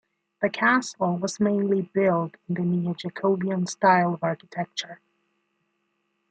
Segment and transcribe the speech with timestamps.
[0.41, 4.99] The castle was mainly built in the neo-Jacobean style of architecture.